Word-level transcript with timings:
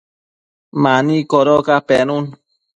mani 0.81 1.17
codoca 1.31 1.75
penun 1.87 2.25